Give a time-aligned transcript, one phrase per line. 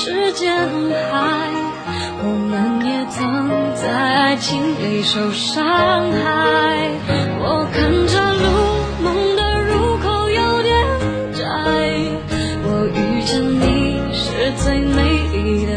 [0.00, 0.54] 时间
[1.10, 1.50] 海，
[2.22, 5.66] 我们也曾在爱情里受伤
[6.12, 6.92] 害，
[7.40, 8.46] 我看着路，
[9.02, 10.70] 梦的入口有点
[11.34, 11.42] 窄。
[12.62, 15.02] 我遇见你是最美
[15.32, 15.72] 丽的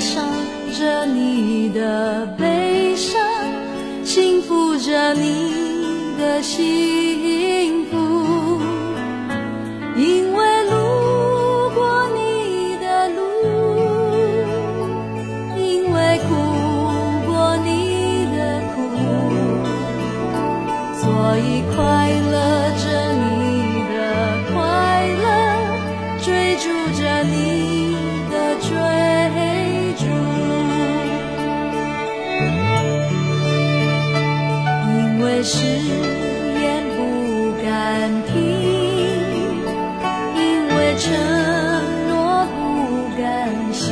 [0.00, 0.26] 伤
[0.78, 3.20] 着你的悲伤，
[4.02, 8.09] 幸福着你的幸福，
[35.42, 36.98] 誓言不
[37.64, 38.34] 敢听，
[40.36, 41.08] 因为承
[42.08, 42.58] 诺不
[43.16, 43.88] 甘心，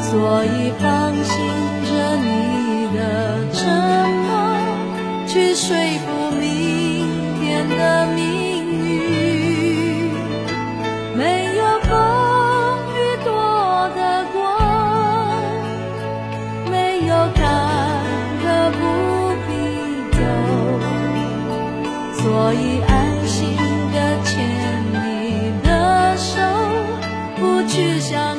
[0.00, 1.32] 所以放心
[1.86, 2.26] 着你
[2.96, 2.98] 的
[3.52, 3.60] 沉
[4.26, 4.30] 默，
[5.28, 6.06] 去说服
[6.40, 7.06] 明
[7.40, 8.20] 天的命
[8.88, 8.90] 运。
[11.16, 11.51] 没
[22.14, 23.56] 所以安心
[23.92, 26.40] 的牵你的手，
[27.36, 28.38] 不去想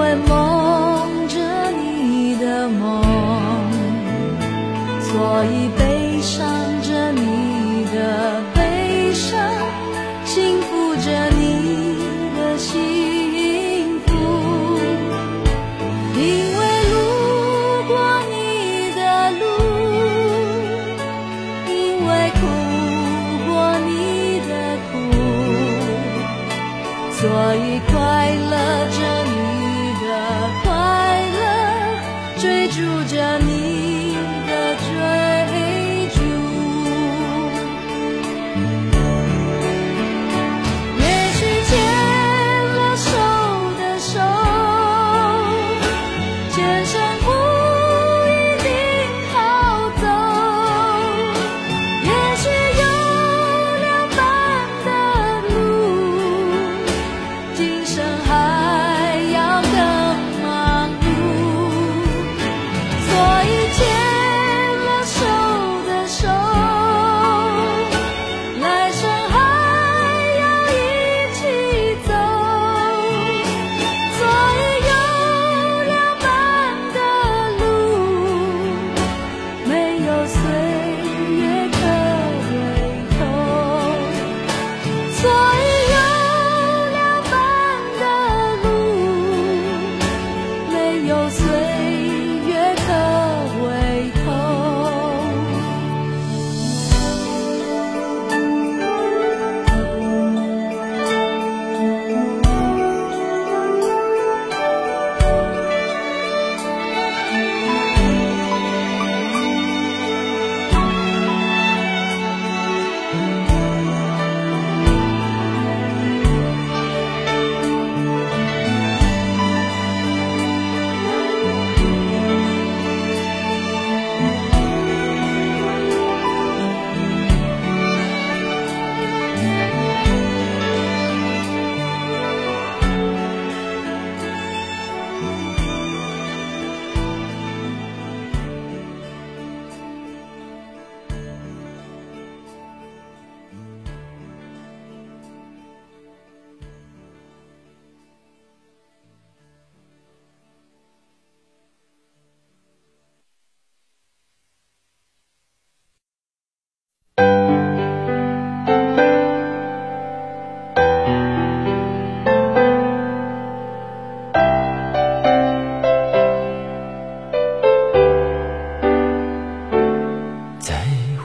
[0.00, 1.36] 因为梦着
[1.72, 3.02] 你的梦
[5.02, 6.48] 所以悲伤
[6.82, 9.38] 着你的悲伤
[10.24, 11.98] 幸福着你
[12.34, 14.08] 的幸福。
[16.16, 16.59] 因为
[32.90, 34.16] 数着你
[34.48, 35.19] 的追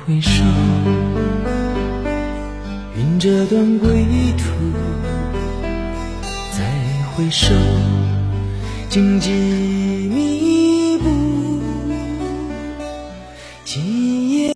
[0.08, 0.44] 回首。
[2.96, 4.06] 云遮断归
[4.38, 4.46] 途
[6.52, 6.64] 再
[7.12, 7.54] 回首
[8.88, 9.32] 荆棘
[10.14, 10.35] 密